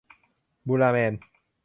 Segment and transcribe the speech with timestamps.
[0.67, 1.13] บูราแมน